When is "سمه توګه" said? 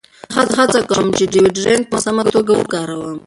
2.05-2.51